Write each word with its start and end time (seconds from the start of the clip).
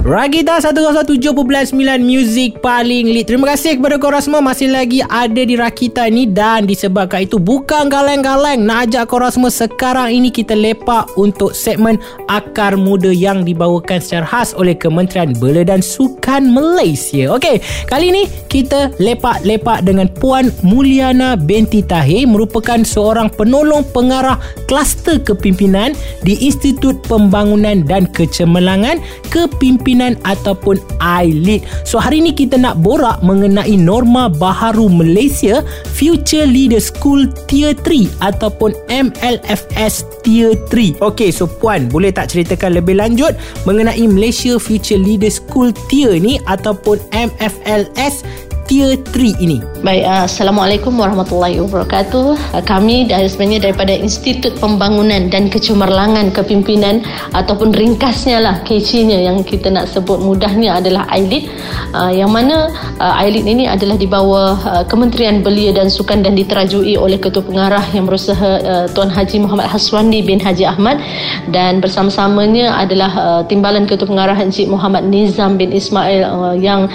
Ragita 0.00 0.56
107.9 0.56 1.76
Music 2.00 2.64
paling 2.64 3.12
lead 3.12 3.28
Terima 3.28 3.52
kasih 3.52 3.76
kepada 3.76 4.00
korang 4.00 4.24
semua. 4.24 4.40
Masih 4.40 4.72
lagi 4.72 5.04
ada 5.04 5.44
di 5.44 5.60
Rakita 5.60 6.08
ni 6.08 6.24
Dan 6.24 6.64
disebabkan 6.64 7.28
itu 7.28 7.36
Bukan 7.36 7.92
galeng-galeng 7.92 8.64
Nak 8.64 8.88
ajak 8.88 9.12
korang 9.12 9.28
semua 9.28 9.52
Sekarang 9.52 10.08
ini 10.08 10.32
kita 10.32 10.56
lepak 10.56 11.04
Untuk 11.20 11.52
segmen 11.52 12.00
Akar 12.32 12.80
Muda 12.80 13.12
Yang 13.12 13.52
dibawakan 13.52 14.00
secara 14.00 14.24
khas 14.24 14.56
Oleh 14.56 14.72
Kementerian 14.72 15.36
Bela 15.36 15.68
dan 15.68 15.84
Sukan 15.84 16.48
Malaysia. 16.48 17.36
Okey 17.36 17.60
Kali 17.84 18.08
ni 18.08 18.24
kita 18.48 18.96
lepak-lepak 18.96 19.84
dengan 19.84 20.08
Puan 20.16 20.48
Mulyana 20.64 21.36
binti 21.36 21.84
Tahir 21.84 22.24
Merupakan 22.24 22.80
seorang 22.88 23.28
penolong 23.28 23.84
pengarah 23.92 24.40
Kluster 24.64 25.20
kepimpinan 25.20 25.92
Di 26.24 26.40
Institut 26.40 27.04
Pembangunan 27.04 27.84
dan 27.84 28.08
Kecemerlangan 28.08 28.96
Kepimpinan 29.28 29.89
pimpinan 29.90 30.14
ataupun 30.22 30.78
I-Lead. 31.02 31.66
So 31.82 31.98
hari 31.98 32.22
ini 32.22 32.30
kita 32.30 32.54
nak 32.54 32.78
borak 32.78 33.18
mengenai 33.26 33.74
norma 33.74 34.30
baharu 34.30 34.86
Malaysia 34.86 35.66
Future 35.98 36.46
Leader 36.46 36.78
School 36.78 37.26
Tier 37.50 37.74
3 37.74 38.06
ataupun 38.22 38.70
MLFS 38.86 40.06
Tier 40.22 40.54
3. 40.70 41.02
Okey, 41.02 41.34
so 41.34 41.50
puan 41.50 41.90
boleh 41.90 42.14
tak 42.14 42.30
ceritakan 42.30 42.78
lebih 42.78 43.02
lanjut 43.02 43.34
mengenai 43.66 44.06
Malaysia 44.06 44.62
Future 44.62 45.02
Leader 45.02 45.34
School 45.34 45.74
Tier 45.90 46.22
ni 46.22 46.38
ataupun 46.46 47.02
MFLS 47.10 48.22
tier 48.70 48.94
3 49.10 49.42
ini? 49.42 49.58
Baik, 49.80 50.04
uh, 50.04 50.28
Assalamualaikum 50.28 50.92
warahmatullahi 50.92 51.56
wabarakatuh. 51.64 52.52
Uh, 52.52 52.60
kami 52.68 53.08
dari 53.08 53.24
sebenarnya 53.24 53.72
daripada 53.72 53.96
Institut 53.96 54.60
Pembangunan 54.60 55.32
dan 55.32 55.48
Kecemerlangan 55.48 56.36
Kepimpinan 56.36 57.00
ataupun 57.32 57.72
ringkasnya 57.72 58.44
lah 58.44 58.60
KC-nya 58.60 59.24
yang 59.24 59.40
kita 59.40 59.72
nak 59.72 59.88
sebut 59.88 60.20
mudahnya 60.20 60.84
adalah 60.84 61.08
ILIT 61.16 61.48
uh, 61.96 62.12
yang 62.12 62.28
mana 62.28 62.68
uh, 63.00 63.24
ILIT 63.24 63.48
ini 63.48 63.64
adalah 63.72 63.96
di 63.96 64.04
bawah 64.04 64.84
Kementerian 64.84 65.40
Belia 65.40 65.72
dan 65.72 65.88
Sukan 65.88 66.20
dan 66.20 66.36
diterajui 66.36 67.00
oleh 67.00 67.16
Ketua 67.16 67.40
Pengarah 67.40 67.80
yang 67.96 68.04
berusaha 68.04 68.84
Tuan 68.92 69.08
Haji 69.08 69.48
Muhammad 69.48 69.72
Haswandi 69.72 70.20
bin 70.20 70.44
Haji 70.44 70.68
Ahmad 70.68 71.00
dan 71.48 71.80
bersama-samanya 71.80 72.76
adalah 72.76 73.42
Timbalan 73.48 73.88
Ketua 73.88 74.12
Pengarah 74.12 74.36
Encik 74.36 74.68
Muhammad 74.68 75.08
Nizam 75.08 75.56
bin 75.56 75.72
Ismail 75.72 76.60
yang 76.60 76.92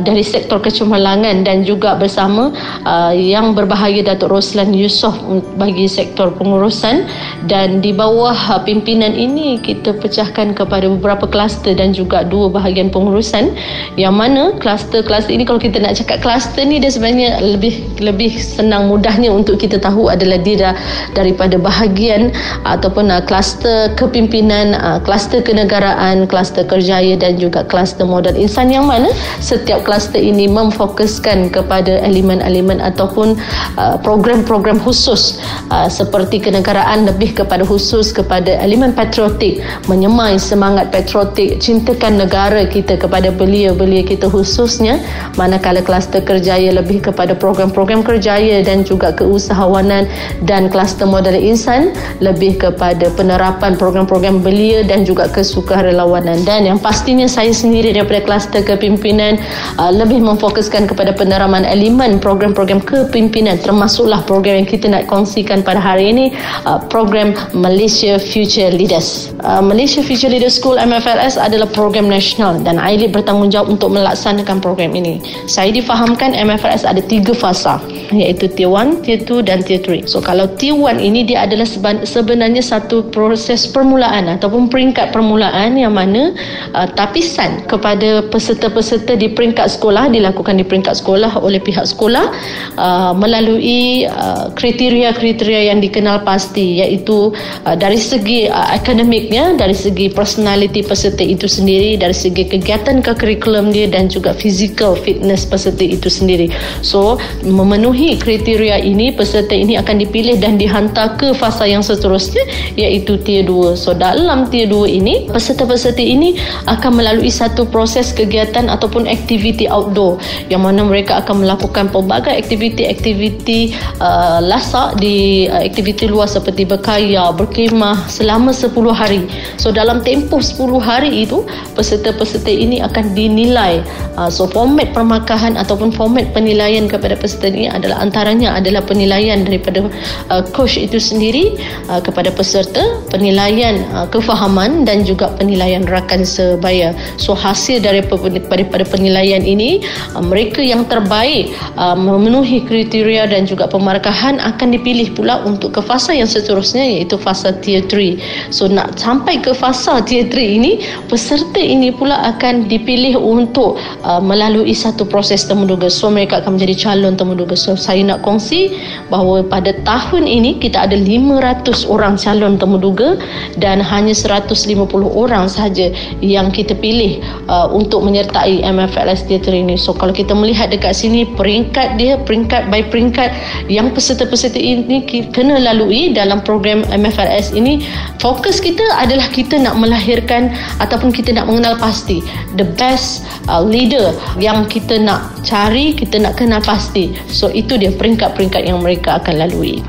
dari 0.00 0.24
sektor 0.24 0.64
kecemerlangan 0.64 1.44
dan 1.44 1.60
juga 1.66 1.92
bersama 1.98 2.21
uh, 2.30 3.12
yang 3.14 3.56
berbahaya 3.56 4.04
Datuk 4.04 4.30
Roslan 4.30 4.70
Yusof 4.70 5.18
bagi 5.58 5.90
sektor 5.90 6.30
pengurusan. 6.34 7.08
Dan 7.50 7.82
di 7.82 7.90
bawah 7.90 8.34
uh, 8.34 8.62
pimpinan 8.62 9.16
ini 9.16 9.58
kita 9.58 9.96
pecahkan 9.98 10.54
kepada 10.54 10.86
beberapa 10.86 11.26
kluster 11.26 11.74
dan 11.74 11.90
juga 11.90 12.22
dua 12.22 12.46
bahagian 12.52 12.92
pengurusan. 12.92 13.54
Yang 13.98 14.14
mana 14.14 14.42
kluster-kluster 14.62 15.34
ini 15.34 15.42
kalau 15.42 15.58
kita 15.58 15.82
nak 15.82 15.98
cakap 15.98 16.22
kluster 16.22 16.62
ni 16.62 16.78
dia 16.78 16.92
sebenarnya 16.92 17.42
lebih 17.42 17.82
lebih 17.98 18.38
senang 18.38 18.86
mudahnya 18.86 19.34
untuk 19.34 19.58
kita 19.58 19.82
tahu 19.82 20.06
adalah 20.06 20.38
dia 20.38 20.76
daripada 21.16 21.58
bahagian 21.58 22.30
ataupun 22.62 23.10
uh, 23.10 23.22
kluster 23.26 23.90
kepimpinan 23.98 24.78
uh, 24.78 25.02
kluster 25.02 25.42
kenegaraan 25.42 26.30
kluster 26.30 26.62
kerjaya 26.62 27.18
dan 27.18 27.36
juga 27.36 27.66
kluster 27.66 28.06
modal. 28.06 28.38
Insan 28.38 28.70
yang 28.70 28.86
mana 28.86 29.10
setiap 29.42 29.82
kluster 29.82 30.22
ini 30.22 30.46
memfokus 30.46 30.92
fokuskan 30.92 31.48
kepada 31.48 32.04
elemen-elemen 32.12 32.84
ataupun 32.84 33.40
uh, 33.80 33.96
program-program 34.04 34.76
khusus 34.84 35.40
uh, 35.72 35.88
seperti 35.88 36.44
kenegaraan 36.44 37.08
lebih 37.08 37.32
kepada 37.32 37.64
khusus 37.64 38.12
kepada 38.12 38.60
elemen 38.60 38.92
patriotik 38.92 39.64
menyemai 39.88 40.36
semangat 40.36 40.92
patriotik 40.92 41.56
cintakan 41.56 42.20
negara 42.20 42.68
kita 42.68 43.00
kepada 43.00 43.32
belia-belia 43.32 44.04
kita 44.04 44.28
khususnya 44.28 45.00
manakala 45.40 45.80
kluster 45.80 46.20
kerjaya 46.20 46.76
lebih 46.76 47.00
kepada 47.00 47.32
program-program 47.32 48.04
kerjaya 48.04 48.60
dan 48.60 48.84
juga 48.84 49.14
keusahawanan 49.16 50.04
dan 50.44 50.68
kluster 50.68 51.08
modal 51.08 51.32
insan 51.32 51.94
lebih 52.18 52.58
kepada 52.58 53.08
penerapan 53.14 53.78
program-program 53.78 54.42
belia 54.42 54.82
dan 54.82 55.06
juga 55.06 55.30
kesukarelawanan. 55.30 56.42
Dan 56.42 56.66
yang 56.66 56.78
pastinya 56.82 57.30
saya 57.30 57.54
sendiri 57.54 57.94
daripada 57.94 58.26
kluster 58.26 58.60
kepimpinan 58.66 59.38
uh, 59.78 59.94
lebih 59.94 60.18
memfokuskan 60.18 60.90
kepada 60.90 61.14
peneraman 61.14 61.62
elemen 61.62 62.01
program-program 62.18 62.82
kepimpinan 62.82 63.54
termasuklah 63.62 64.18
program 64.26 64.58
yang 64.58 64.68
kita 64.68 64.90
nak 64.90 65.06
kongsikan 65.06 65.62
pada 65.62 65.78
hari 65.78 66.10
ini 66.10 66.34
uh, 66.66 66.82
program 66.90 67.30
Malaysia 67.54 68.18
Future 68.18 68.74
Leaders. 68.74 69.30
Uh, 69.46 69.62
Malaysia 69.62 70.02
Future 70.02 70.26
Leaders 70.26 70.58
School 70.58 70.74
MFLS 70.74 71.38
adalah 71.38 71.70
program 71.70 72.10
nasional 72.10 72.58
dan 72.66 72.82
AILID 72.82 73.14
bertanggungjawab 73.14 73.70
untuk 73.70 73.94
melaksanakan 73.94 74.58
program 74.58 74.98
ini. 74.98 75.22
Saya 75.46 75.70
difahamkan 75.70 76.34
MFLS 76.34 76.82
ada 76.82 76.98
tiga 76.98 77.30
fasa 77.38 77.78
iaitu 78.10 78.50
Tier 78.50 78.66
1, 78.66 79.06
Tier 79.06 79.22
2 79.22 79.46
dan 79.46 79.62
Tier 79.62 79.78
3. 79.78 80.10
So 80.10 80.18
kalau 80.18 80.50
Tier 80.58 80.74
1 80.74 80.98
ini 80.98 81.22
dia 81.22 81.46
adalah 81.46 81.64
sebenarnya 82.02 82.64
satu 82.64 83.06
proses 83.14 83.70
permulaan 83.70 84.26
ataupun 84.26 84.66
peringkat 84.66 85.14
permulaan 85.14 85.78
yang 85.78 85.94
mana 85.94 86.34
uh, 86.74 86.88
tapisan 86.98 87.62
kepada 87.70 88.26
peserta-peserta 88.26 89.14
di 89.14 89.30
peringkat 89.30 89.70
sekolah 89.78 90.10
dilakukan 90.10 90.58
di 90.58 90.64
peringkat 90.66 90.98
sekolah 90.98 91.38
oleh 91.38 91.60
pihak 91.60 91.84
sekolah 91.92 92.32
uh, 92.80 93.12
melalui 93.12 94.08
uh, 94.08 94.48
kriteria-kriteria 94.56 95.68
yang 95.68 95.84
dikenal 95.84 96.24
pasti 96.24 96.80
iaitu 96.80 97.30
uh, 97.68 97.76
dari 97.76 98.00
segi 98.00 98.48
uh, 98.48 98.72
akademiknya 98.72 99.54
dari 99.60 99.76
segi 99.76 100.08
personality 100.08 100.80
peserta 100.80 101.20
itu 101.20 101.44
sendiri 101.44 102.00
dari 102.00 102.16
segi 102.16 102.48
kegiatan 102.48 103.04
ke 103.04 103.12
kurikulum 103.12 103.70
dia 103.70 103.86
dan 103.92 104.08
juga 104.08 104.32
physical 104.32 104.96
fitness 104.96 105.44
peserta 105.44 105.84
itu 105.84 106.08
sendiri. 106.08 106.48
So 106.80 107.20
memenuhi 107.44 108.16
kriteria 108.16 108.80
ini 108.80 109.12
peserta 109.12 109.52
ini 109.52 109.76
akan 109.76 110.00
dipilih 110.00 110.40
dan 110.40 110.56
dihantar 110.56 111.18
ke 111.20 111.34
fasa 111.36 111.66
yang 111.66 111.82
seterusnya 111.82 112.42
iaitu 112.78 113.18
tier 113.26 113.42
2 113.44 113.74
so 113.74 113.90
dalam 113.92 114.46
tier 114.48 114.70
2 114.70 114.98
ini 115.02 115.14
peserta-peserta 115.28 116.00
ini 116.00 116.38
akan 116.70 117.02
melalui 117.02 117.28
satu 117.28 117.66
proses 117.66 118.14
kegiatan 118.14 118.70
ataupun 118.70 119.10
aktiviti 119.10 119.66
outdoor 119.66 120.22
yang 120.46 120.62
mana 120.62 120.86
mereka 120.86 121.18
akan 121.24 121.42
melakukan 121.42 121.81
pelbagai 121.88 122.36
aktiviti-aktiviti 122.36 123.74
uh, 123.98 124.38
lasak 124.44 125.00
di 125.00 125.48
uh, 125.48 125.64
aktiviti 125.64 126.06
luar 126.06 126.28
seperti 126.28 126.68
berkaya, 126.68 127.32
berkemah 127.32 128.06
selama 128.06 128.52
10 128.52 128.74
hari. 128.92 129.26
So 129.56 129.72
dalam 129.72 130.04
tempoh 130.04 130.44
10 130.44 130.78
hari 130.78 131.24
itu 131.24 131.42
peserta-peserta 131.74 132.52
ini 132.52 132.84
akan 132.84 133.16
dinilai. 133.16 133.80
Uh, 134.14 134.28
so 134.28 134.44
format 134.44 134.92
permakahan 134.92 135.56
ataupun 135.56 135.90
format 135.94 136.28
penilaian 136.36 136.86
kepada 136.86 137.16
peserta 137.16 137.48
ini 137.48 137.72
adalah 137.72 137.98
antaranya 138.04 138.58
adalah 138.58 138.84
penilaian 138.84 139.42
daripada 139.46 139.88
uh, 140.28 140.42
coach 140.52 140.76
itu 140.76 141.00
sendiri 141.00 141.56
uh, 141.88 141.98
kepada 142.02 142.28
peserta, 142.34 142.82
penilaian 143.08 143.80
uh, 143.96 144.06
kefahaman 144.10 144.84
dan 144.84 145.06
juga 145.06 145.32
penilaian 145.40 145.86
rakan 145.88 146.26
sebaya. 146.26 146.92
So 147.16 147.32
hasil 147.32 147.80
daripada 147.80 148.28
daripada 148.42 148.84
penilaian 148.84 149.40
ini 149.40 149.80
uh, 150.12 150.20
mereka 150.20 150.60
yang 150.60 150.84
terbaik 150.84 151.54
uh, 151.76 151.92
memenuhi 151.98 152.64
kriteria 152.64 153.28
dan 153.28 153.44
juga 153.44 153.68
pemarkahan 153.68 154.40
akan 154.40 154.68
dipilih 154.72 155.12
pula 155.12 155.44
untuk 155.44 155.76
ke 155.76 155.82
fasa 155.84 156.16
yang 156.16 156.24
seterusnya 156.24 156.80
iaitu 156.80 157.20
fasa 157.20 157.52
tier 157.60 157.84
3 157.84 158.48
so 158.48 158.64
nak 158.70 158.96
sampai 158.96 159.42
ke 159.44 159.52
fasa 159.52 160.00
tier 160.06 160.24
3 160.24 160.40
ini 160.40 160.80
peserta 161.12 161.60
ini 161.60 161.92
pula 161.92 162.16
akan 162.32 162.70
dipilih 162.70 163.20
untuk 163.20 163.76
uh, 164.06 164.22
melalui 164.22 164.72
satu 164.72 165.04
proses 165.04 165.44
temuduga. 165.44 165.92
So 165.92 166.08
mereka 166.08 166.40
akan 166.40 166.56
menjadi 166.56 166.88
calon 166.88 167.14
temuduga. 167.18 167.52
So 167.52 167.76
saya 167.76 168.00
nak 168.00 168.24
kongsi 168.24 168.72
bahawa 169.12 169.44
pada 169.44 169.76
tahun 169.84 170.24
ini 170.24 170.56
kita 170.62 170.88
ada 170.88 170.96
500 170.96 171.92
orang 171.92 172.16
calon 172.16 172.56
temuduga 172.56 173.20
dan 173.60 173.84
hanya 173.84 174.16
150 174.16 174.64
orang 175.12 175.50
sahaja 175.50 175.92
yang 176.24 176.48
kita 176.48 176.72
pilih 176.72 177.20
uh, 177.52 177.68
untuk 177.68 178.00
menyertai 178.06 178.64
MFLS 178.64 179.28
tier 179.28 179.42
3 179.42 179.52
ini. 179.68 179.74
So 179.76 179.92
kalau 179.92 180.14
kita 180.14 180.32
melihat 180.32 180.62
lihat 180.62 180.78
dekat 180.78 180.94
sini 180.94 181.26
peringkat 181.52 182.00
dia 182.00 182.16
peringkat 182.16 182.72
by 182.72 182.80
peringkat 182.88 183.28
yang 183.68 183.92
peserta-peserta 183.92 184.56
ini 184.56 185.04
kena 185.36 185.60
lalui 185.60 186.16
dalam 186.16 186.40
program 186.40 186.80
MFRS 186.88 187.52
ini. 187.52 187.84
Fokus 188.16 188.56
kita 188.56 188.80
adalah 188.96 189.28
kita 189.28 189.60
nak 189.60 189.76
melahirkan 189.76 190.48
ataupun 190.80 191.12
kita 191.12 191.36
nak 191.36 191.52
mengenal 191.52 191.76
pasti 191.76 192.24
the 192.56 192.64
best 192.80 193.28
uh, 193.52 193.60
leader 193.60 194.16
yang 194.40 194.64
kita 194.64 194.96
nak 194.96 195.28
cari 195.44 195.92
kita 195.92 196.16
nak 196.16 196.40
kenal 196.40 196.64
pasti. 196.64 197.12
So 197.28 197.52
itu 197.52 197.76
dia 197.76 197.92
peringkat-peringkat 197.92 198.64
yang 198.64 198.80
mereka 198.80 199.20
akan 199.20 199.44
lalui 199.44 199.84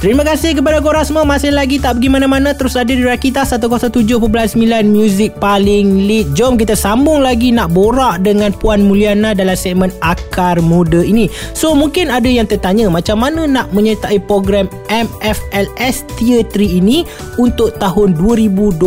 Terima 0.00 0.24
kasih 0.24 0.56
kepada 0.56 0.80
korang 0.80 1.04
semua. 1.04 1.28
Masih 1.28 1.52
lagi 1.52 1.76
tak 1.76 2.00
pergi 2.00 2.08
mana-mana 2.08 2.56
Terus 2.56 2.72
ada 2.72 2.88
di 2.88 3.04
Rakita 3.04 3.44
107.9 3.44 4.56
Music 4.88 5.36
paling 5.36 6.08
lead 6.08 6.32
Jom 6.32 6.56
kita 6.56 6.72
sambung 6.72 7.20
lagi 7.20 7.52
Nak 7.52 7.68
borak 7.76 8.24
dengan 8.24 8.48
Puan 8.48 8.88
Mulyana 8.88 9.36
Dalam 9.36 9.52
segmen 9.52 9.92
Akar 10.00 10.56
Muda 10.64 11.04
ini. 11.04 11.28
So 11.52 11.76
mungkin 11.76 12.08
ada 12.08 12.24
yang 12.24 12.48
tertanya 12.48 12.88
Macam 12.88 13.20
mana 13.20 13.44
nak 13.44 13.76
menyertai 13.76 14.24
program 14.24 14.72
MFLS 14.88 16.08
Tier 16.16 16.48
3 16.48 16.80
ini 16.80 17.04
Untuk 17.36 17.76
tahun 17.76 18.16
2021 18.16 18.80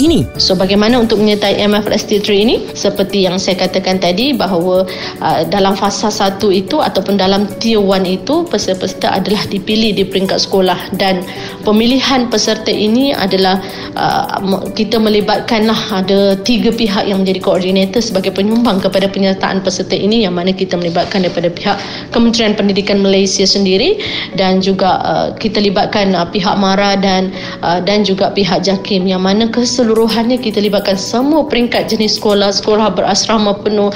ini? 0.00 0.24
So 0.40 0.56
bagaimana 0.56 1.04
untuk 1.04 1.20
menyertai 1.20 1.60
MFLS 1.68 2.08
Tier 2.08 2.24
3 2.24 2.44
ini? 2.48 2.56
Seperti 2.72 3.28
yang 3.28 3.36
saya 3.36 3.60
katakan 3.60 4.00
tadi 4.00 4.32
Bahawa 4.32 4.88
uh, 5.20 5.44
dalam 5.52 5.76
fasa 5.76 6.08
1 6.08 6.40
itu 6.48 6.80
Ataupun 6.80 7.20
dalam 7.20 7.44
Tier 7.60 7.84
1 7.84 8.08
itu 8.08 8.48
Peserta-peserta 8.48 9.20
adalah 9.20 9.44
dipilih 9.44 9.92
di 9.92 10.08
peringkat 10.08 10.29
peringkat 10.30 10.46
sekolah 10.46 10.80
dan 10.94 11.26
pemilihan 11.66 12.30
peserta 12.30 12.70
ini 12.70 13.10
adalah 13.10 13.58
uh, 13.98 14.38
kita 14.78 15.02
melibatkanlah 15.02 15.90
ada 15.90 16.38
tiga 16.46 16.70
pihak 16.70 17.10
yang 17.10 17.26
menjadi 17.26 17.42
koordinator 17.42 17.98
sebagai 17.98 18.30
penyumbang 18.30 18.78
kepada 18.78 19.10
penyertaan 19.10 19.58
peserta 19.58 19.98
ini 19.98 20.22
yang 20.22 20.38
mana 20.38 20.54
kita 20.54 20.78
melibatkan 20.78 21.26
daripada 21.26 21.50
pihak 21.50 21.82
Kementerian 22.14 22.54
Pendidikan 22.54 23.02
Malaysia 23.02 23.42
sendiri 23.42 23.98
dan 24.38 24.62
juga 24.62 25.02
uh, 25.02 25.28
kita 25.34 25.58
libatkan 25.58 26.14
uh, 26.14 26.30
pihak 26.30 26.54
MARA 26.54 26.94
dan 27.02 27.34
uh, 27.66 27.82
dan 27.82 28.06
juga 28.06 28.30
pihak 28.30 28.62
JAKIM 28.62 29.10
yang 29.10 29.26
mana 29.26 29.50
keseluruhannya 29.50 30.38
kita 30.38 30.62
libatkan 30.62 30.94
semua 30.94 31.42
peringkat 31.50 31.90
jenis 31.90 32.22
sekolah 32.22 32.54
sekolah 32.54 32.94
berasrama 32.94 33.58
penuh 33.66 33.90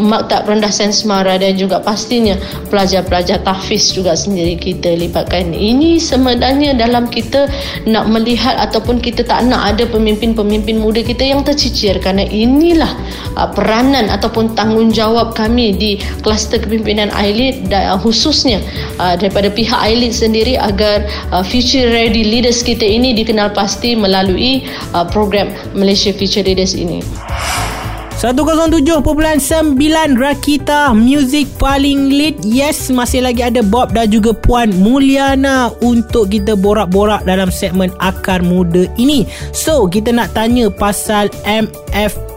maktab 0.00 0.48
rendah 0.48 0.72
sains 0.72 1.04
MARA 1.04 1.36
dan 1.36 1.60
juga 1.60 1.76
pastinya 1.84 2.40
pelajar-pelajar 2.72 3.44
tahfiz 3.44 3.92
juga 3.92 4.16
sendiri 4.16 4.56
kita 4.56 4.94
libatkan. 4.96 5.52
ini 5.54 5.73
sebenarnya 5.98 6.76
dalam 6.76 7.10
kita 7.10 7.50
nak 7.88 8.10
melihat 8.10 8.56
ataupun 8.58 9.00
kita 9.00 9.26
tak 9.26 9.46
nak 9.46 9.74
ada 9.74 9.84
pemimpin-pemimpin 9.88 10.78
muda 10.78 11.00
kita 11.02 11.24
yang 11.24 11.42
tercicir 11.42 11.98
kerana 11.98 12.24
inilah 12.26 12.90
uh, 13.36 13.48
peranan 13.50 14.08
ataupun 14.10 14.54
tanggungjawab 14.54 15.34
kami 15.34 15.74
di 15.74 15.90
kluster 16.20 16.60
kepimpinan 16.60 17.10
dan 17.68 17.94
uh, 17.94 17.98
khususnya 17.98 18.60
uh, 19.00 19.16
daripada 19.18 19.48
pihak 19.50 19.76
ILIT 19.76 20.14
sendiri 20.14 20.54
agar 20.60 21.06
uh, 21.32 21.42
future 21.42 21.90
ready 21.90 22.22
leaders 22.24 22.62
kita 22.62 22.84
ini 22.84 23.16
dikenal 23.16 23.50
pasti 23.52 23.96
melalui 23.96 24.64
uh, 24.92 25.06
program 25.08 25.50
Malaysia 25.72 26.12
Future 26.12 26.44
Leaders 26.44 26.76
ini. 26.76 27.00
107.9 28.24 29.04
Rakita 30.16 30.96
Music 30.96 31.44
paling 31.60 32.08
lead 32.08 32.40
Yes 32.40 32.88
masih 32.88 33.20
lagi 33.20 33.44
ada 33.44 33.60
Bob 33.60 33.92
dan 33.92 34.08
juga 34.08 34.32
Puan 34.32 34.72
Mulyana 34.80 35.68
Untuk 35.84 36.32
kita 36.32 36.56
borak-borak 36.56 37.28
dalam 37.28 37.52
segmen 37.52 37.92
Akar 38.00 38.40
Muda 38.40 38.88
ini. 38.96 39.28
So 39.52 39.84
kita 39.92 40.08
nak 40.08 40.32
tanya 40.32 40.72
pasal 40.72 41.28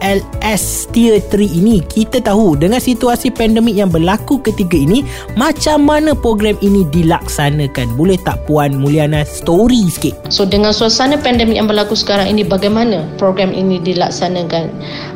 MFLS 0.02 0.94
Tier 0.94 1.18
3 1.20 1.42
ini 1.42 1.82
Kita 1.82 2.22
tahu 2.22 2.58
dengan 2.58 2.78
situasi 2.78 3.34
pandemik 3.34 3.74
yang 3.74 3.90
berlaku 3.90 4.40
ketiga 4.42 4.78
ini 4.78 5.02
Macam 5.34 5.86
mana 5.86 6.14
program 6.14 6.58
ini 6.62 6.86
dilaksanakan? 6.90 7.98
Boleh 7.98 8.18
tak 8.22 8.46
Puan 8.46 8.78
Mulyana 8.78 9.26
story 9.26 9.90
sikit? 9.90 10.14
So 10.30 10.46
dengan 10.46 10.74
suasana 10.74 11.18
pandemik 11.18 11.58
yang 11.58 11.70
berlaku 11.70 11.98
sekarang 11.98 12.30
ini 12.30 12.46
Bagaimana 12.46 13.06
program 13.18 13.54
ini 13.54 13.82
dilaksanakan? 13.82 14.70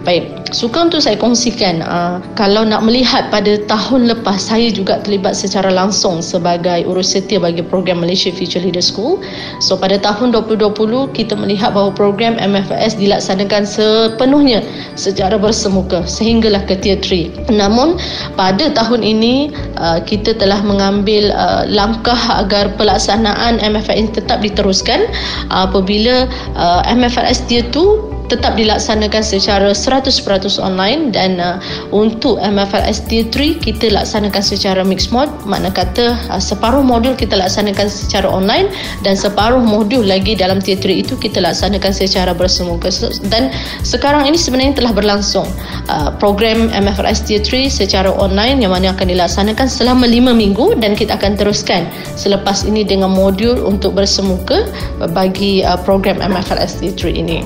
Baik 0.03 0.41
Suka 0.51 0.83
untuk 0.83 0.99
saya 0.99 1.15
kongsikan 1.15 1.79
uh, 1.79 2.19
kalau 2.35 2.67
nak 2.67 2.83
melihat 2.83 3.31
pada 3.31 3.55
tahun 3.71 4.11
lepas 4.11 4.51
saya 4.51 4.67
juga 4.67 4.99
terlibat 4.99 5.31
secara 5.31 5.71
langsung 5.71 6.19
sebagai 6.19 6.83
urus 6.83 7.15
setia 7.15 7.39
bagi 7.39 7.63
program 7.63 8.03
Malaysia 8.03 8.27
Future 8.35 8.59
Leader 8.59 8.83
School. 8.83 9.23
So 9.63 9.79
pada 9.79 9.95
tahun 9.95 10.35
2020 10.35 10.75
kita 11.15 11.39
melihat 11.39 11.71
bahawa 11.71 11.95
program 11.95 12.35
MFS 12.35 12.99
dilaksanakan 12.99 13.63
sepenuhnya 13.63 14.59
secara 14.99 15.39
bersemuka 15.39 16.03
sehinggalah 16.05 16.63
ke 16.67 16.75
tier 16.79 16.99
3. 16.99 17.51
Namun 17.53 17.97
pada 18.35 18.69
tahun 18.71 19.01
ini 19.01 19.51
uh, 19.79 20.03
kita 20.03 20.35
telah 20.35 20.59
mengambil 20.61 21.31
uh, 21.33 21.63
langkah 21.69 22.17
agar 22.37 22.73
pelaksanaan 22.75 23.63
MFS 23.63 24.13
tetap 24.17 24.43
diteruskan 24.43 25.07
apabila 25.49 26.27
uh, 26.55 26.81
MFS 26.87 27.47
tier 27.47 27.65
2 27.71 28.10
tetap 28.31 28.55
dilaksanakan 28.55 29.19
secara 29.19 29.75
100% 29.75 30.23
online 30.63 31.11
dan 31.11 31.35
uh, 31.43 31.59
untuk 31.91 32.39
MFLS 32.39 33.03
Tier 33.11 33.27
3 33.27 33.59
kita 33.59 33.91
laksanakan 33.91 34.39
secara 34.39 34.87
mixed 34.87 35.11
mode 35.11 35.27
makna 35.43 35.67
kata 35.67 36.15
uh, 36.31 36.39
separuh 36.39 36.79
modul 36.79 37.11
kita 37.11 37.35
laksanakan 37.35 37.91
secara 37.91 38.31
online 38.31 38.71
dan 39.03 39.19
separuh 39.19 39.59
modul 39.59 40.07
lagi 40.07 40.39
dalam 40.39 40.63
Tier 40.63 40.79
3 40.79 41.03
itu 41.03 41.13
kita 41.19 41.43
laksanakan 41.43 41.91
secara 41.91 42.31
bersemuka 42.31 42.87
dan 43.27 43.51
sekarang 43.83 44.23
ini 44.23 44.39
sebenarnya 44.39 44.79
telah 44.79 44.95
berlangsung 44.95 45.43
uh, 45.91 46.15
program 46.15 46.71
MFLS 46.71 47.27
Tier 47.27 47.43
3 47.43 47.67
secara 47.67 48.15
online 48.15 48.63
yang 48.63 48.71
mana 48.71 48.95
akan 48.95 49.11
dilaksanakan 49.11 49.67
selama 49.67 50.07
5 50.07 50.31
minggu 50.31 50.79
dan 50.79 50.95
kita 50.95 51.19
akan 51.19 51.35
teruskan 51.35 51.83
selepas 52.15 52.63
ini 52.63 52.87
dengan 52.87 53.11
modul 53.11 53.59
untuk 53.67 53.99
bersemuka 53.99 54.63
bagi 55.11 55.67
uh, 55.67 55.75
program 55.83 56.23
MFLS 56.23 56.79
Tier 56.79 56.95
3 56.95 57.11
ini. 57.11 57.43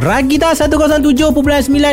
Ragita 0.00 0.56
107.9 0.56 1.36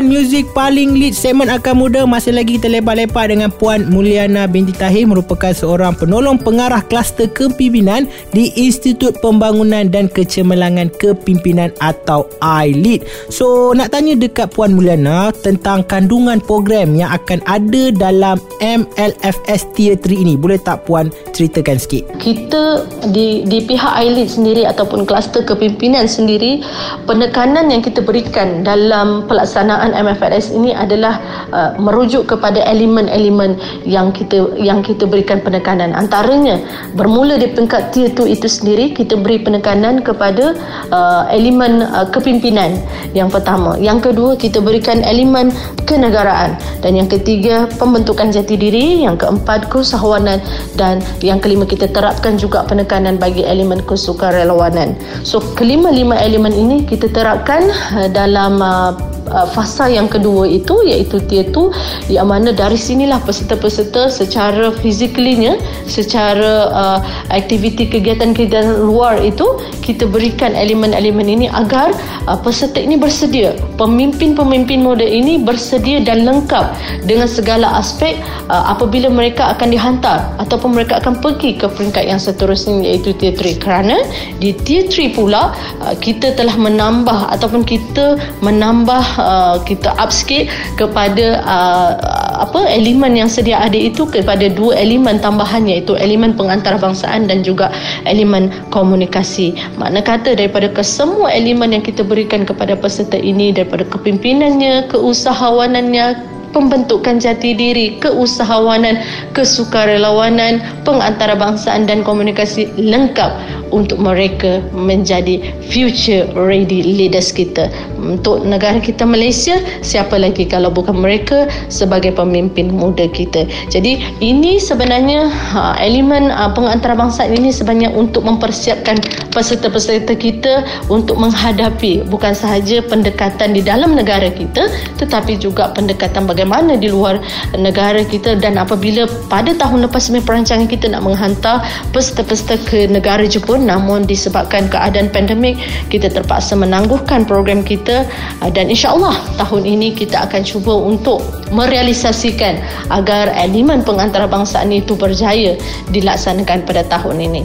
Music 0.07 0.47
paling 0.55 0.95
lead 0.95 1.11
segmen 1.11 1.51
akan 1.51 1.83
muda. 1.83 2.07
Masih 2.07 2.31
lagi 2.31 2.55
kita 2.55 2.71
lepak-lepak 2.71 3.27
dengan 3.27 3.51
Puan 3.51 3.91
Mulyana 3.91 4.47
binti 4.47 4.71
Tahir 4.71 5.03
Merupakan 5.03 5.51
seorang 5.51 5.99
penolong 5.99 6.39
pengarah 6.39 6.79
kluster 6.79 7.27
kepimpinan 7.27 8.07
Di 8.31 8.55
Institut 8.55 9.19
Pembangunan 9.19 9.91
dan 9.91 10.07
Kecemerlangan 10.07 10.95
Kepimpinan 10.95 11.75
atau 11.83 12.23
I-Lead 12.39 13.03
So 13.27 13.75
nak 13.75 13.91
tanya 13.91 14.15
dekat 14.15 14.55
Puan 14.55 14.79
Mulyana 14.79 15.35
Tentang 15.35 15.83
kandungan 15.83 16.39
program 16.39 16.95
yang 16.95 17.11
akan 17.11 17.43
ada 17.51 17.91
dalam 17.91 18.39
MLFS 18.63 19.75
Tier 19.75 19.99
3 19.99 20.23
ini. 20.23 20.39
Boleh 20.39 20.55
tak 20.55 20.87
Puan 20.87 21.11
ceritakan 21.35 21.75
sikit? 21.75 22.07
Kita 22.15 22.87
di, 23.11 23.43
di 23.43 23.59
pihak 23.67 23.91
I-Lead 23.91 24.31
sendiri 24.31 24.63
Ataupun 24.63 25.03
kluster 25.03 25.43
kepimpinan 25.43 26.07
sendiri 26.07 26.63
Penekanan 27.03 27.67
yang 27.67 27.83
kita 27.83 27.88
berikan 27.97 28.61
dalam 28.61 29.25
pelaksanaan 29.25 29.97
MFLS 29.97 30.53
ini 30.53 30.77
adalah 30.77 31.17
uh, 31.49 31.73
merujuk 31.81 32.29
kepada 32.29 32.61
elemen-elemen 32.69 33.57
yang 33.89 34.13
kita 34.13 34.53
yang 34.53 34.85
kita 34.85 35.09
berikan 35.09 35.41
penekanan. 35.41 35.97
Antaranya 35.97 36.61
bermula 36.93 37.41
di 37.41 37.49
peringkat 37.49 37.89
tier 37.89 38.13
2 38.13 38.29
itu 38.37 38.45
sendiri 38.45 38.93
kita 38.93 39.17
beri 39.17 39.41
penekanan 39.41 40.05
kepada 40.05 40.53
uh, 40.93 41.25
elemen 41.33 41.89
uh, 41.89 42.05
kepimpinan 42.13 42.77
yang 43.17 43.33
pertama. 43.33 43.73
Yang 43.81 44.13
kedua 44.13 44.37
kita 44.37 44.61
berikan 44.61 45.01
elemen 45.01 45.49
kenegaraan. 45.89 46.53
Dan 46.85 46.93
yang 47.01 47.09
ketiga 47.09 47.65
pembentukan 47.81 48.29
jati 48.29 48.53
diri. 48.53 49.01
Yang 49.01 49.25
keempat 49.25 49.73
keusahawanan 49.73 50.37
dan 50.77 51.01
yang 51.25 51.41
kelima 51.41 51.65
kita 51.65 51.89
terapkan 51.89 52.37
juga 52.37 52.61
penekanan 52.67 53.17
bagi 53.17 53.41
elemen 53.41 53.81
kesukarelawanan. 53.87 54.93
So 55.25 55.41
kelima-lima 55.57 56.19
elemen 56.19 56.53
ini 56.53 56.85
kita 56.85 57.09
terapkan 57.09 57.71
dalam 58.11 58.61
uh, 58.61 58.91
uh, 59.27 59.47
fasa 59.51 59.91
yang 59.91 60.07
kedua 60.07 60.47
itu 60.47 60.79
iaitu 60.87 61.19
tier 61.27 61.47
2 61.51 62.13
yang 62.13 62.31
mana 62.31 62.55
dari 62.55 62.79
sinilah 62.79 63.19
peserta-peserta 63.23 64.07
secara 64.07 64.71
fizikalinya 64.79 65.59
secara 65.85 66.53
uh, 66.71 66.99
aktiviti 67.33 67.89
kegiatan-kegiatan 67.89 68.79
luar 68.85 69.19
itu 69.19 69.45
kita 69.83 70.07
berikan 70.07 70.55
elemen-elemen 70.55 71.27
ini 71.27 71.47
agar 71.51 71.91
uh, 72.29 72.39
peserta 72.39 72.79
ini 72.79 72.95
bersedia 72.95 73.55
pemimpin-pemimpin 73.75 74.81
muda 74.81 75.03
ini 75.05 75.41
bersedia 75.41 76.01
dan 76.03 76.23
lengkap 76.23 76.73
dengan 77.03 77.27
segala 77.27 77.77
aspek 77.77 78.17
uh, 78.47 78.71
apabila 78.71 79.11
mereka 79.11 79.51
akan 79.53 79.73
dihantar 79.73 80.31
ataupun 80.39 80.77
mereka 80.77 81.01
akan 81.03 81.19
pergi 81.19 81.57
ke 81.57 81.67
peringkat 81.67 82.07
yang 82.07 82.21
seterusnya 82.21 82.81
iaitu 82.85 83.13
tier 83.17 83.35
3 83.35 83.59
kerana 83.63 83.97
di 84.37 84.55
tier 84.55 84.87
3 84.87 85.17
pula 85.17 85.51
uh, 85.83 85.95
kita 85.97 86.33
telah 86.37 86.55
menambah 86.55 87.33
ataupun 87.35 87.65
kita 87.65 88.19
menambah 88.39 89.18
uh, 89.19 89.57
kita 89.67 89.91
up 89.99 90.09
sikit 90.09 90.47
kepada 90.79 91.43
uh, 91.43 91.91
apa 92.39 92.65
elemen 92.71 93.19
yang 93.19 93.27
sedia 93.27 93.59
ada 93.59 93.75
itu 93.75 94.07
kepada 94.07 94.47
dua 94.47 94.79
elemen 94.79 95.19
tambahan 95.19 95.67
iaitu 95.67 95.99
elemen 95.99 96.33
pengantarbangsaan 96.39 97.27
dan 97.27 97.43
juga 97.43 97.69
elemen 98.07 98.49
komunikasi. 98.71 99.53
Makna 99.75 99.99
kata 99.99 100.39
daripada 100.39 100.71
kesemua 100.71 101.29
elemen 101.35 101.75
yang 101.75 101.83
kita 101.83 102.01
berikan 102.01 102.47
kepada 102.47 102.79
peserta 102.79 103.19
ini 103.19 103.51
daripada 103.51 103.83
kepimpinannya, 103.91 104.87
keusahawanannya, 104.87 106.39
pembentukan 106.51 107.21
jati 107.21 107.53
diri, 107.53 107.97
keusahawanan, 108.01 109.01
kesukarelawanan, 109.37 110.61
pengantarbangsaan 110.83 111.85
dan 111.85 112.01
komunikasi 112.01 112.69
lengkap 112.77 113.35
untuk 113.69 114.01
mereka 114.01 114.63
menjadi 114.73 115.41
future 115.69 116.27
ready 116.33 116.81
leaders 116.83 117.29
kita. 117.33 117.69
Untuk 117.99 118.47
negara 118.47 118.79
kita 118.79 119.03
Malaysia 119.03 119.59
siapa 119.83 120.15
lagi 120.15 120.47
kalau 120.47 120.71
bukan 120.71 120.97
mereka 120.97 121.49
sebagai 121.67 122.15
pemimpin 122.15 122.71
muda 122.71 123.05
kita? 123.11 123.45
Jadi 123.67 124.01
ini 124.23 124.57
sebenarnya 124.57 125.27
ha, 125.29 125.75
elemen 125.79 126.31
ha, 126.31 126.51
pengantarabangsa 126.51 127.27
ini 127.27 127.51
sebenarnya 127.51 127.91
untuk 127.93 128.25
mempersiapkan 128.25 128.97
peserta-peserta 129.35 130.15
kita 130.15 130.65
untuk 130.87 131.19
menghadapi 131.19 132.07
bukan 132.07 132.33
sahaja 132.33 132.81
pendekatan 132.85 133.53
di 133.53 133.61
dalam 133.61 133.93
negara 133.93 134.31
kita 134.33 134.71
tetapi 134.97 135.37
juga 135.37 135.71
pendekatan 135.75 136.25
bagaimana 136.25 136.75
di 136.75 136.89
luar 136.89 137.21
negara 137.55 138.01
kita 138.03 138.35
dan 138.39 138.57
apabila 138.57 139.05
pada 139.27 139.53
tahun 139.55 139.87
lepas 139.87 140.11
perancangan 140.23 140.65
kita 140.65 140.91
nak 140.91 141.05
menghantar 141.05 141.61
peserta-peserta 141.93 142.55
ke 142.65 142.89
negara 142.89 143.23
Jepun 143.27 143.58
namun 143.63 144.07
disebabkan 144.07 144.67
keadaan 144.71 145.11
pandemik 145.11 145.59
kita 145.91 146.07
terpaksa 146.11 146.55
menangguhkan 146.55 147.23
program 147.27 147.63
kita 147.63 148.07
uh, 148.43 148.51
dan 148.51 148.71
insyaAllah 148.71 149.15
tahun 149.35 149.63
ini 149.67 149.95
kita 149.95 150.27
akan 150.29 150.41
cuba 150.43 150.73
untuk 150.75 151.23
merealisasikan 151.51 152.59
agar 152.93 153.31
elemen 153.35 153.81
pengantarabangsa 153.83 154.61
itu 154.69 154.93
berjaya 154.93 155.57
dilaksanakan 155.89 156.63
pada 156.63 156.85
tahun 156.85 157.25
ini. 157.25 157.41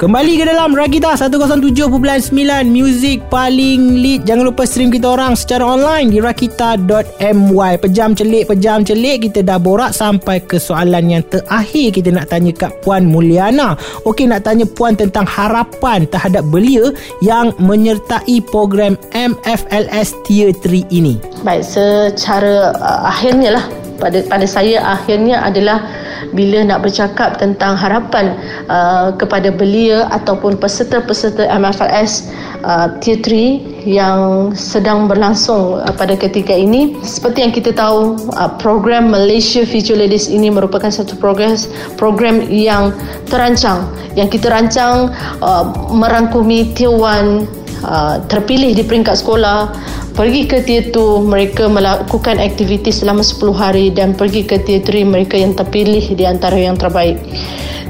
Kembali 0.00 0.40
ke 0.40 0.48
dalam 0.48 0.72
Rakita 0.72 1.12
107.9 1.12 2.32
Music 2.72 3.20
paling 3.28 4.00
lead 4.00 4.24
Jangan 4.24 4.48
lupa 4.48 4.64
stream 4.64 4.88
kita 4.88 5.12
orang 5.12 5.36
secara 5.36 5.76
online 5.76 6.08
Di 6.08 6.24
rakita.my 6.24 7.72
Pejam 7.76 8.16
celik, 8.16 8.48
pejam 8.48 8.80
celik 8.80 9.28
Kita 9.28 9.44
dah 9.44 9.60
borak 9.60 9.92
sampai 9.92 10.40
ke 10.40 10.56
soalan 10.56 11.12
yang 11.12 11.20
terakhir 11.28 11.92
Kita 11.92 12.16
nak 12.16 12.32
tanya 12.32 12.48
kat 12.56 12.72
Puan 12.80 13.12
Mulyana. 13.12 13.76
Okey 14.08 14.24
nak 14.24 14.48
tanya 14.48 14.64
Puan 14.64 14.96
tentang 14.96 15.28
harapan 15.28 16.08
Terhadap 16.08 16.48
belia 16.48 16.96
Yang 17.20 17.60
menyertai 17.60 18.40
program 18.48 18.96
MFLS 19.12 20.16
Tier 20.24 20.56
3 20.56 20.96
ini. 20.96 21.20
Baik, 21.44 21.60
secara 21.60 22.72
uh, 22.72 23.04
akhirnya 23.04 23.60
lah 23.60 23.79
pada 24.00 24.24
pada 24.26 24.46
saya 24.48 24.80
akhirnya 24.80 25.44
adalah 25.44 25.84
bila 26.32 26.64
nak 26.64 26.84
bercakap 26.84 27.36
tentang 27.36 27.76
harapan 27.76 28.36
uh, 28.66 29.12
kepada 29.14 29.52
belia 29.52 30.08
ataupun 30.10 30.56
peserta-peserta 30.56 31.48
MFRS 31.48 32.32
uh, 32.64 32.96
Tier 33.00 33.20
3 33.20 33.84
yang 33.88 34.50
sedang 34.56 35.08
berlangsung 35.08 35.80
uh, 35.80 35.92
pada 35.94 36.16
ketika 36.16 36.52
ini. 36.52 36.96
Seperti 37.04 37.44
yang 37.44 37.52
kita 37.54 37.70
tahu 37.76 38.16
uh, 38.36 38.50
program 38.60 39.12
Malaysia 39.12 39.64
Future 39.64 39.96
Ladies 39.96 40.28
ini 40.28 40.48
merupakan 40.48 40.88
satu 40.88 41.16
progress 41.20 41.68
program 42.00 42.44
yang 42.48 42.96
terancang 43.28 43.84
yang 44.16 44.26
kita 44.26 44.50
rancang 44.50 45.12
uh, 45.44 45.64
merangkumi 45.92 46.72
Tier 46.72 46.92
1 46.92 47.60
Uh, 47.80 48.20
terpilih 48.28 48.76
di 48.76 48.84
peringkat 48.84 49.24
sekolah 49.24 49.72
pergi 50.20 50.44
ke 50.44 50.60
2 50.60 51.24
mereka 51.24 51.64
melakukan 51.72 52.36
aktiviti 52.44 52.92
selama 52.92 53.24
10 53.24 53.40
hari 53.56 53.88
dan 53.88 54.12
pergi 54.12 54.44
ke 54.44 54.60
3 54.60 54.84
mereka 55.08 55.40
yang 55.40 55.56
terpilih 55.56 56.12
di 56.12 56.28
antara 56.28 56.60
yang 56.60 56.76
terbaik 56.76 57.16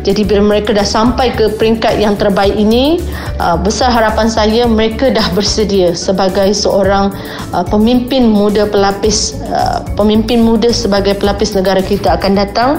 jadi 0.01 0.25
bila 0.25 0.43
mereka 0.57 0.73
dah 0.73 0.87
sampai 0.87 1.33
ke 1.37 1.53
peringkat 1.61 2.01
yang 2.01 2.17
terbaik 2.17 2.57
ini 2.57 3.01
uh, 3.37 3.57
besar 3.61 3.93
harapan 3.93 4.33
saya 4.33 4.65
mereka 4.65 5.13
dah 5.13 5.25
bersedia 5.37 5.93
sebagai 5.93 6.53
seorang 6.57 7.13
uh, 7.53 7.65
pemimpin 7.67 8.29
muda 8.29 8.65
pelapis 8.69 9.37
pemimpin 9.99 10.41
muda 10.41 10.71
sebagai 10.73 11.19
pelapis 11.19 11.53
negara 11.53 11.83
kita 11.85 12.17
akan 12.17 12.33
datang. 12.39 12.71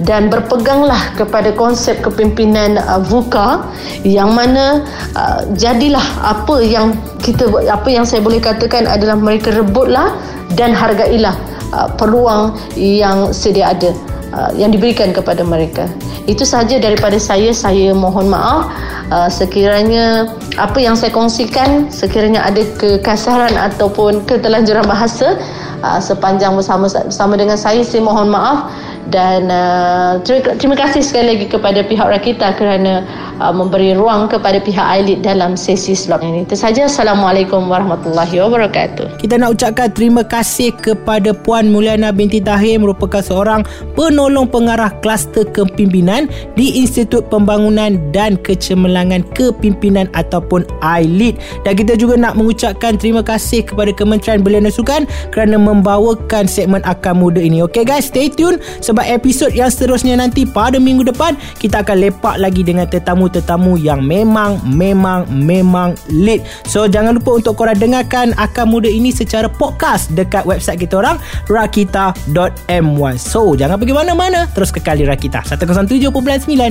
Dan 0.00 0.32
berpeganglah 0.32 1.12
kepada 1.12 1.52
konsep 1.52 2.00
kepimpinan 2.00 2.80
uh, 2.80 3.04
VUCA 3.04 3.68
yang 4.00 4.32
mana 4.32 4.80
uh, 5.12 5.44
jadilah 5.60 6.02
apa 6.24 6.56
yang 6.64 6.96
kita 7.20 7.44
apa 7.68 7.88
yang 7.92 8.08
saya 8.08 8.24
boleh 8.24 8.40
katakan 8.40 8.88
adalah 8.88 9.20
mereka 9.20 9.52
rebutlah 9.52 10.16
dan 10.56 10.72
hargailah 10.72 11.36
uh, 11.76 11.92
peluang 12.00 12.56
yang 12.80 13.28
sedia 13.28 13.76
ada 13.76 13.92
uh, 14.32 14.50
yang 14.54 14.70
diberikan 14.74 15.10
kepada 15.14 15.42
mereka. 15.46 15.86
Itu 16.26 16.46
sahaja 16.46 16.78
daripada 16.78 17.16
saya. 17.18 17.50
Saya 17.50 17.92
mohon 17.94 18.30
maaf 18.30 18.70
uh, 19.10 19.28
sekiranya 19.28 20.30
apa 20.56 20.78
yang 20.78 20.94
saya 20.94 21.12
kongsikan 21.12 21.90
sekiranya 21.90 22.46
ada 22.46 22.62
kekasaran 22.78 23.52
ataupun 23.58 24.24
ketelanjuran 24.24 24.86
bahasa 24.86 25.36
uh, 25.82 26.00
sepanjang 26.00 26.54
bersama 26.54 26.86
bersama 26.88 27.34
dengan 27.36 27.58
saya 27.58 27.82
saya 27.82 28.02
mohon 28.02 28.30
maaf 28.30 28.70
dan 29.10 29.50
uh, 29.50 30.22
terima 30.56 30.78
kasih 30.78 31.02
sekali 31.02 31.34
lagi 31.34 31.46
kepada 31.50 31.82
pihak 31.82 32.06
Rakita 32.06 32.54
kerana 32.54 33.02
uh, 33.40 33.50
memberi 33.50 33.96
ruang 33.96 34.28
kepada 34.28 34.60
pihak 34.60 34.84
Ailit 34.84 35.24
dalam 35.24 35.56
sesi 35.56 35.96
slot 35.96 36.20
ini. 36.20 36.44
Itu 36.44 36.54
saja. 36.54 36.86
Assalamualaikum 36.86 37.66
warahmatullahi 37.66 38.36
wabarakatuh. 38.36 39.18
Kita 39.18 39.40
nak 39.40 39.56
ucapkan 39.56 39.88
terima 39.90 40.22
kasih 40.22 40.76
kepada 40.76 41.32
Puan 41.32 41.72
Mulyana 41.72 42.12
binti 42.12 42.38
Tahir 42.38 42.76
merupakan 42.78 43.24
seorang 43.24 43.64
penolong 43.96 44.46
pengarah 44.46 44.92
kluster 45.00 45.48
kepimpinan 45.48 46.28
di 46.54 46.84
Institut 46.84 47.26
Pembangunan 47.32 47.96
dan 48.12 48.36
Kecemerlangan 48.36 49.24
Kepimpinan 49.32 50.06
ataupun 50.12 50.68
Ailit. 50.84 51.40
Dan 51.64 51.80
kita 51.80 51.96
juga 51.96 52.20
nak 52.20 52.36
mengucapkan 52.36 53.00
terima 53.00 53.24
kasih 53.24 53.64
kepada 53.64 53.90
Kementerian 53.96 54.44
Belia 54.44 54.60
dan 54.60 54.74
Sukan 54.74 55.02
kerana 55.32 55.56
membawakan 55.56 56.44
segmen 56.44 56.84
Akar 56.84 57.16
Muda 57.16 57.40
ini. 57.40 57.64
Okay 57.64 57.86
guys, 57.86 58.12
stay 58.12 58.28
tune 58.28 58.60
sebab 58.84 59.06
episod 59.06 59.54
yang 59.54 59.72
seterusnya 59.72 60.18
nanti 60.18 60.44
pada 60.44 60.76
minggu 60.76 61.06
depan 61.06 61.38
kita 61.62 61.80
akan 61.86 61.96
lepak 62.02 62.36
lagi 62.42 62.60
dengan 62.66 62.90
tetamu-tetamu 63.30 63.78
yang 63.78 64.02
memang 64.02 64.58
memang 64.66 65.26
memang 65.30 65.94
lit. 66.10 66.42
So 66.66 66.90
jangan 66.90 67.16
lupa 67.18 67.38
untuk 67.38 67.54
korang 67.54 67.78
dengarkan 67.78 68.34
Akar 68.36 68.66
Muda 68.66 68.90
ini 68.90 69.14
secara 69.14 69.46
podcast 69.46 70.10
dekat 70.12 70.44
website 70.44 70.82
kita 70.82 70.98
orang 70.98 71.16
rakita.my. 71.46 73.14
So 73.16 73.54
jangan 73.54 73.78
pergi 73.78 73.94
mana-mana 73.94 74.50
terus 74.50 74.74
kekali 74.74 75.06
Rakita 75.06 75.46
107.9 75.46 76.10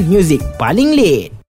Music 0.05 0.43
paling 0.59 0.93
lit. 0.95 1.38